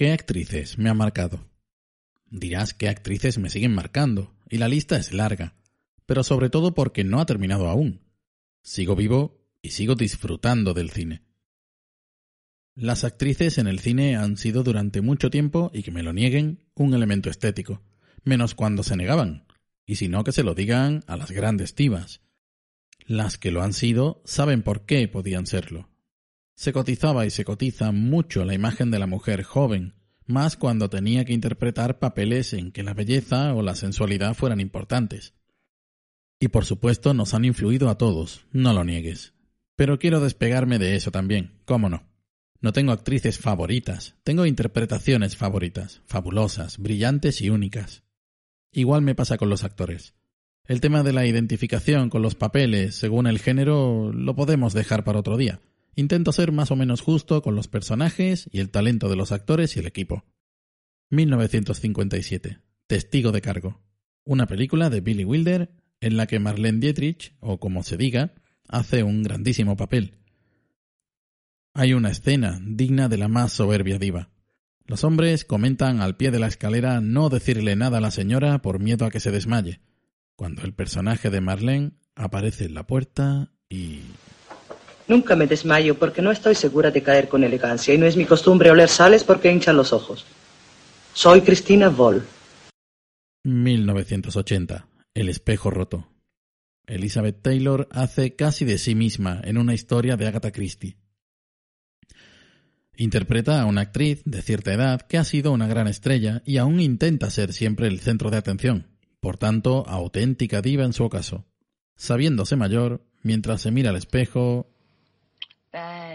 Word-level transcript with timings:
¿Qué 0.00 0.12
actrices 0.12 0.78
me 0.78 0.88
han 0.88 0.96
marcado? 0.96 1.46
Dirás 2.30 2.72
qué 2.72 2.88
actrices 2.88 3.36
me 3.36 3.50
siguen 3.50 3.74
marcando, 3.74 4.34
y 4.48 4.56
la 4.56 4.66
lista 4.66 4.96
es 4.96 5.12
larga, 5.12 5.56
pero 6.06 6.24
sobre 6.24 6.48
todo 6.48 6.72
porque 6.72 7.04
no 7.04 7.20
ha 7.20 7.26
terminado 7.26 7.68
aún. 7.68 8.00
Sigo 8.62 8.96
vivo 8.96 9.46
y 9.60 9.72
sigo 9.72 9.96
disfrutando 9.96 10.72
del 10.72 10.88
cine. 10.88 11.22
Las 12.74 13.04
actrices 13.04 13.58
en 13.58 13.66
el 13.66 13.78
cine 13.78 14.16
han 14.16 14.38
sido 14.38 14.62
durante 14.62 15.02
mucho 15.02 15.28
tiempo, 15.28 15.70
y 15.74 15.82
que 15.82 15.90
me 15.90 16.02
lo 16.02 16.14
nieguen, 16.14 16.64
un 16.76 16.94
elemento 16.94 17.28
estético, 17.28 17.82
menos 18.24 18.54
cuando 18.54 18.82
se 18.82 18.96
negaban, 18.96 19.44
y 19.84 19.96
si 19.96 20.08
no 20.08 20.24
que 20.24 20.32
se 20.32 20.44
lo 20.44 20.54
digan 20.54 21.04
a 21.08 21.18
las 21.18 21.30
grandes 21.30 21.76
divas. 21.76 22.22
Las 23.04 23.36
que 23.36 23.50
lo 23.50 23.62
han 23.62 23.74
sido 23.74 24.22
saben 24.24 24.62
por 24.62 24.86
qué 24.86 25.06
podían 25.08 25.44
serlo. 25.44 25.89
Se 26.60 26.74
cotizaba 26.74 27.24
y 27.24 27.30
se 27.30 27.46
cotiza 27.46 27.90
mucho 27.90 28.44
la 28.44 28.52
imagen 28.52 28.90
de 28.90 28.98
la 28.98 29.06
mujer 29.06 29.44
joven, 29.44 29.94
más 30.26 30.58
cuando 30.58 30.90
tenía 30.90 31.24
que 31.24 31.32
interpretar 31.32 31.98
papeles 31.98 32.52
en 32.52 32.70
que 32.70 32.82
la 32.82 32.92
belleza 32.92 33.54
o 33.54 33.62
la 33.62 33.74
sensualidad 33.74 34.34
fueran 34.34 34.60
importantes. 34.60 35.32
Y 36.38 36.48
por 36.48 36.66
supuesto 36.66 37.14
nos 37.14 37.32
han 37.32 37.46
influido 37.46 37.88
a 37.88 37.96
todos, 37.96 38.44
no 38.52 38.74
lo 38.74 38.84
niegues. 38.84 39.32
Pero 39.74 39.98
quiero 39.98 40.20
despegarme 40.20 40.78
de 40.78 40.96
eso 40.96 41.10
también, 41.10 41.62
cómo 41.64 41.88
no. 41.88 42.04
No 42.60 42.74
tengo 42.74 42.92
actrices 42.92 43.38
favoritas, 43.38 44.16
tengo 44.22 44.44
interpretaciones 44.44 45.38
favoritas, 45.38 46.02
fabulosas, 46.04 46.76
brillantes 46.76 47.40
y 47.40 47.48
únicas. 47.48 48.02
Igual 48.70 49.00
me 49.00 49.14
pasa 49.14 49.38
con 49.38 49.48
los 49.48 49.64
actores. 49.64 50.12
El 50.66 50.82
tema 50.82 51.04
de 51.04 51.14
la 51.14 51.24
identificación 51.24 52.10
con 52.10 52.20
los 52.20 52.34
papeles 52.34 52.96
según 52.96 53.26
el 53.26 53.38
género 53.38 54.12
lo 54.12 54.36
podemos 54.36 54.74
dejar 54.74 55.04
para 55.04 55.20
otro 55.20 55.38
día. 55.38 55.62
Intento 56.00 56.32
ser 56.32 56.50
más 56.50 56.70
o 56.70 56.76
menos 56.76 57.02
justo 57.02 57.42
con 57.42 57.54
los 57.54 57.68
personajes 57.68 58.48
y 58.50 58.60
el 58.60 58.70
talento 58.70 59.10
de 59.10 59.16
los 59.16 59.32
actores 59.32 59.76
y 59.76 59.80
el 59.80 59.86
equipo. 59.86 60.24
1957. 61.10 62.58
Testigo 62.86 63.32
de 63.32 63.42
cargo. 63.42 63.82
Una 64.24 64.46
película 64.46 64.88
de 64.88 65.02
Billy 65.02 65.26
Wilder 65.26 65.70
en 66.00 66.16
la 66.16 66.26
que 66.26 66.38
Marlene 66.38 66.80
Dietrich, 66.80 67.36
o 67.40 67.60
como 67.60 67.82
se 67.82 67.98
diga, 67.98 68.32
hace 68.66 69.02
un 69.02 69.22
grandísimo 69.22 69.76
papel. 69.76 70.14
Hay 71.74 71.92
una 71.92 72.08
escena 72.08 72.58
digna 72.64 73.10
de 73.10 73.18
la 73.18 73.28
más 73.28 73.52
soberbia 73.52 73.98
diva. 73.98 74.30
Los 74.86 75.04
hombres 75.04 75.44
comentan 75.44 76.00
al 76.00 76.16
pie 76.16 76.30
de 76.30 76.38
la 76.38 76.46
escalera 76.46 77.02
no 77.02 77.28
decirle 77.28 77.76
nada 77.76 77.98
a 77.98 78.00
la 78.00 78.10
señora 78.10 78.62
por 78.62 78.78
miedo 78.78 79.04
a 79.04 79.10
que 79.10 79.20
se 79.20 79.32
desmaye, 79.32 79.82
cuando 80.34 80.62
el 80.62 80.72
personaje 80.72 81.28
de 81.28 81.42
Marlene 81.42 81.92
aparece 82.14 82.64
en 82.64 82.72
la 82.72 82.86
puerta 82.86 83.52
y... 83.68 84.00
Nunca 85.10 85.34
me 85.34 85.48
desmayo 85.48 85.98
porque 85.98 86.22
no 86.22 86.30
estoy 86.30 86.54
segura 86.54 86.92
de 86.92 87.02
caer 87.02 87.28
con 87.28 87.42
elegancia 87.42 87.92
y 87.92 87.98
no 87.98 88.06
es 88.06 88.16
mi 88.16 88.26
costumbre 88.26 88.70
oler 88.70 88.88
sales 88.88 89.24
porque 89.24 89.50
hinchan 89.50 89.76
los 89.76 89.92
ojos. 89.92 90.24
Soy 91.12 91.40
Cristina 91.40 91.88
Voll. 91.88 92.22
1980. 93.42 94.86
El 95.12 95.28
espejo 95.28 95.68
roto. 95.68 96.06
Elizabeth 96.86 97.42
Taylor 97.42 97.88
hace 97.90 98.36
casi 98.36 98.64
de 98.64 98.78
sí 98.78 98.94
misma 98.94 99.40
en 99.42 99.58
una 99.58 99.74
historia 99.74 100.16
de 100.16 100.28
Agatha 100.28 100.52
Christie. 100.52 100.96
Interpreta 102.96 103.60
a 103.60 103.66
una 103.66 103.80
actriz 103.80 104.22
de 104.24 104.42
cierta 104.42 104.72
edad 104.72 105.00
que 105.00 105.18
ha 105.18 105.24
sido 105.24 105.50
una 105.50 105.66
gran 105.66 105.88
estrella 105.88 106.40
y 106.46 106.58
aún 106.58 106.78
intenta 106.78 107.30
ser 107.30 107.52
siempre 107.52 107.88
el 107.88 107.98
centro 107.98 108.30
de 108.30 108.36
atención, 108.36 108.86
por 109.18 109.38
tanto, 109.38 109.84
auténtica 109.88 110.62
diva 110.62 110.84
en 110.84 110.92
su 110.92 111.02
ocaso. 111.02 111.46
Sabiéndose 111.96 112.54
mayor, 112.54 113.04
mientras 113.24 113.62
se 113.62 113.72
mira 113.72 113.90
al 113.90 113.96
espejo. 113.96 114.70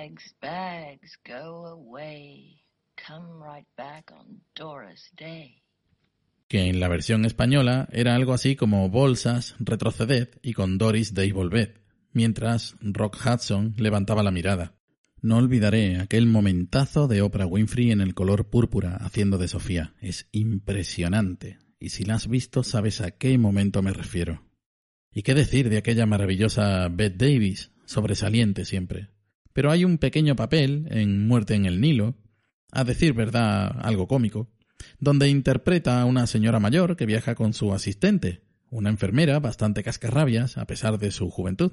Bags, 0.06 0.36
bags, 0.40 1.20
go 1.26 1.66
away. 1.66 2.62
Come 2.96 3.44
right 3.44 3.66
back 3.76 4.12
on 4.12 4.44
Doris 4.54 5.12
Day. 5.18 5.64
Que 6.48 6.70
en 6.70 6.80
la 6.80 6.88
versión 6.88 7.26
española 7.26 7.90
era 7.92 8.14
algo 8.14 8.34
así 8.34 8.56
como 8.56 8.88
bolsas, 8.90 9.56
retroceded 9.58 10.30
y 10.44 10.54
con 10.54 10.78
Doris 10.78 11.16
Day 11.16 11.32
volved, 11.32 11.82
mientras 12.14 12.76
Rock 12.82 13.18
Hudson 13.26 13.74
levantaba 13.78 14.22
la 14.22 14.30
mirada. 14.30 14.76
No 15.24 15.38
olvidaré 15.38 15.98
aquel 16.00 16.28
momentazo 16.28 17.08
de 17.08 17.24
Oprah 17.24 17.48
Winfrey 17.48 17.90
en 17.90 18.02
el 18.02 18.14
color 18.14 18.52
púrpura 18.52 18.98
haciendo 18.98 19.40
de 19.40 19.48
Sofía. 19.48 19.96
Es 20.02 20.28
impresionante. 20.32 21.58
Y 21.80 21.90
si 21.90 22.06
la 22.06 22.14
has 22.14 22.28
visto, 22.28 22.62
sabes 22.62 23.02
a 23.02 23.10
qué 23.10 23.40
momento 23.40 23.82
me 23.82 23.92
refiero. 23.92 24.44
¿Y 25.12 25.24
qué 25.24 25.34
decir 25.34 25.70
de 25.72 25.78
aquella 25.78 26.06
maravillosa 26.06 26.90
Bette 26.90 27.26
Davis, 27.26 27.72
sobresaliente 27.86 28.66
siempre? 28.66 29.15
Pero 29.56 29.72
hay 29.72 29.86
un 29.86 30.00
pequeño 30.00 30.36
papel 30.36 30.86
en 30.92 31.30
Muerte 31.30 31.56
en 31.56 31.66
el 31.66 31.80
Nilo, 31.80 32.18
a 32.74 32.84
decir 32.84 33.14
verdad 33.14 33.74
algo 33.84 34.06
cómico, 34.06 34.50
donde 35.00 35.30
interpreta 35.30 36.02
a 36.02 36.04
una 36.04 36.28
señora 36.28 36.60
mayor 36.60 36.98
que 36.98 37.06
viaja 37.06 37.36
con 37.36 37.54
su 37.54 37.74
asistente, 37.74 38.42
una 38.70 38.90
enfermera 38.90 39.40
bastante 39.40 39.82
cascarrabias 39.82 40.58
a 40.58 40.68
pesar 40.68 41.00
de 41.00 41.10
su 41.10 41.30
juventud. 41.30 41.72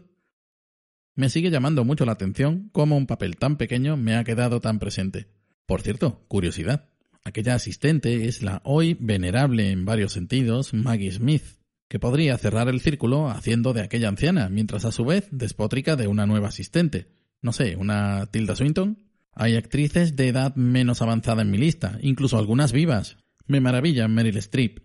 Me 1.16 1.28
sigue 1.28 1.50
llamando 1.50 1.84
mucho 1.84 2.06
la 2.06 2.12
atención 2.12 2.70
cómo 2.70 2.97
un 2.97 3.09
papel 3.09 3.37
tan 3.37 3.56
pequeño 3.56 3.97
me 3.97 4.14
ha 4.14 4.22
quedado 4.22 4.60
tan 4.60 4.78
presente. 4.78 5.26
Por 5.66 5.82
cierto, 5.82 6.25
curiosidad. 6.28 6.88
Aquella 7.25 7.56
asistente 7.56 8.28
es 8.28 8.43
la 8.43 8.62
hoy 8.64 8.97
venerable 9.00 9.72
en 9.72 9.84
varios 9.84 10.12
sentidos 10.12 10.72
Maggie 10.72 11.10
Smith, 11.10 11.59
que 11.88 11.99
podría 11.99 12.38
cerrar 12.38 12.69
el 12.69 12.81
círculo 12.81 13.28
haciendo 13.28 13.72
de 13.72 13.81
aquella 13.81 14.09
anciana, 14.09 14.49
mientras 14.50 14.84
a 14.84 14.93
su 14.93 15.04
vez 15.04 15.26
despótrica 15.32 15.97
de 15.97 16.06
una 16.06 16.26
nueva 16.26 16.47
asistente. 16.47 17.09
No 17.42 17.53
sé, 17.53 17.76
una 17.76 18.26
Tilda 18.26 18.56
Swinton. 18.56 18.98
Hay 19.34 19.56
actrices 19.56 20.16
de 20.16 20.28
edad 20.28 20.54
menos 20.54 21.03
avanzada 21.03 21.42
en 21.42 21.50
mi 21.50 21.58
lista, 21.58 21.98
incluso 22.00 22.38
algunas 22.38 22.72
vivas. 22.72 23.19
Me 23.47 23.60
maravilla 23.60 24.08
Meryl 24.08 24.36
Streep. 24.36 24.78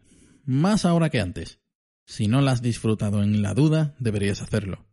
Más 0.43 0.83
ahora 0.83 1.09
que 1.09 1.21
antes. 1.21 1.59
Si 2.05 2.27
no 2.27 2.41
la 2.41 2.51
has 2.51 2.61
disfrutado 2.61 3.21
en 3.21 3.41
la 3.41 3.53
duda, 3.53 3.95
deberías 3.99 4.41
hacerlo. 4.41 4.85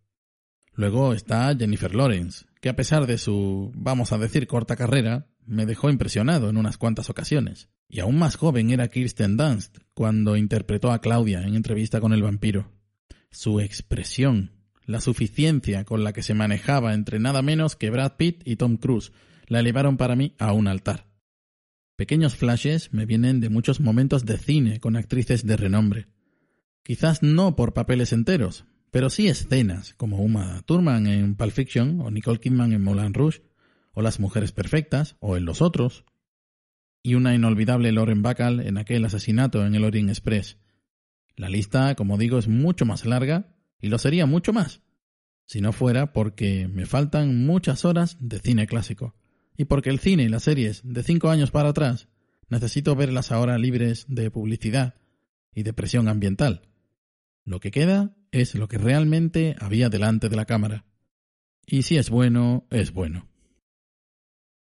Luego 0.74 1.14
está 1.14 1.54
Jennifer 1.56 1.94
Lawrence, 1.94 2.46
que 2.60 2.68
a 2.68 2.76
pesar 2.76 3.06
de 3.06 3.18
su, 3.18 3.70
vamos 3.74 4.12
a 4.12 4.18
decir, 4.18 4.46
corta 4.48 4.74
carrera, 4.74 5.28
me 5.46 5.66
dejó 5.66 5.88
impresionado 5.88 6.50
en 6.50 6.56
unas 6.56 6.76
cuantas 6.78 7.10
ocasiones. 7.10 7.68
Y 7.88 8.00
aún 8.00 8.18
más 8.18 8.36
joven 8.36 8.70
era 8.70 8.88
Kirsten 8.88 9.36
Dunst, 9.36 9.78
cuando 9.94 10.36
interpretó 10.36 10.90
a 10.90 11.00
Claudia 11.00 11.42
en 11.42 11.54
entrevista 11.54 12.00
con 12.00 12.12
el 12.12 12.22
vampiro. 12.22 12.72
Su 13.30 13.60
expresión, 13.60 14.50
la 14.86 15.00
suficiencia 15.00 15.84
con 15.84 16.04
la 16.04 16.12
que 16.12 16.22
se 16.22 16.34
manejaba 16.34 16.94
entre 16.94 17.18
nada 17.18 17.42
menos 17.42 17.76
que 17.76 17.90
Brad 17.90 18.16
Pitt 18.16 18.42
y 18.44 18.56
Tom 18.56 18.76
Cruise, 18.76 19.12
la 19.46 19.60
elevaron 19.60 19.96
para 19.96 20.16
mí 20.16 20.34
a 20.38 20.52
un 20.52 20.68
altar. 20.68 21.06
Pequeños 21.96 22.34
flashes 22.34 22.92
me 22.92 23.06
vienen 23.06 23.40
de 23.40 23.50
muchos 23.50 23.80
momentos 23.80 24.24
de 24.24 24.36
cine 24.36 24.80
con 24.80 24.96
actrices 24.96 25.46
de 25.46 25.56
renombre. 25.56 26.08
Quizás 26.82 27.22
no 27.22 27.56
por 27.56 27.72
papeles 27.72 28.12
enteros, 28.12 28.64
pero 28.90 29.10
sí 29.10 29.28
escenas, 29.28 29.94
como 29.94 30.18
Uma 30.18 30.62
Thurman 30.66 31.06
en 31.06 31.34
Pulp 31.34 31.52
Fiction, 31.52 32.00
o 32.00 32.10
Nicole 32.10 32.40
Kidman 32.40 32.72
en 32.72 32.82
Moulin 32.82 33.14
Rouge, 33.14 33.42
o 33.92 34.02
Las 34.02 34.20
Mujeres 34.20 34.52
Perfectas, 34.52 35.16
o 35.20 35.36
en 35.36 35.44
Los 35.44 35.62
Otros, 35.62 36.04
y 37.02 37.14
una 37.14 37.34
inolvidable 37.34 37.92
Lauren 37.92 38.22
Bacall 38.22 38.60
en 38.60 38.78
aquel 38.78 39.04
asesinato 39.04 39.64
en 39.64 39.74
el 39.74 39.84
Orient 39.84 40.08
Express. 40.08 40.58
La 41.36 41.48
lista, 41.48 41.94
como 41.94 42.18
digo, 42.18 42.38
es 42.38 42.48
mucho 42.48 42.86
más 42.86 43.04
larga, 43.04 43.54
y 43.80 43.88
lo 43.88 43.98
sería 43.98 44.26
mucho 44.26 44.52
más, 44.52 44.82
si 45.46 45.60
no 45.60 45.72
fuera 45.72 46.12
porque 46.12 46.68
me 46.68 46.86
faltan 46.86 47.44
muchas 47.44 47.84
horas 47.84 48.16
de 48.20 48.38
cine 48.38 48.66
clásico, 48.66 49.14
y 49.56 49.66
porque 49.66 49.90
el 49.90 49.98
cine 49.98 50.24
y 50.24 50.28
las 50.28 50.44
series 50.44 50.82
de 50.84 51.02
cinco 51.02 51.30
años 51.30 51.50
para 51.50 51.70
atrás 51.70 52.08
necesito 52.48 52.96
verlas 52.96 53.32
ahora 53.32 53.58
libres 53.58 54.06
de 54.08 54.30
publicidad 54.30 54.94
y 55.54 55.62
de 55.62 55.72
presión 55.72 56.08
ambiental. 56.08 56.62
Lo 57.44 57.60
que 57.60 57.70
queda 57.70 58.16
es 58.32 58.54
lo 58.54 58.68
que 58.68 58.78
realmente 58.78 59.54
había 59.60 59.88
delante 59.88 60.28
de 60.28 60.36
la 60.36 60.44
cámara. 60.44 60.84
Y 61.66 61.82
si 61.82 61.96
es 61.96 62.10
bueno, 62.10 62.66
es 62.70 62.92
bueno. 62.92 63.28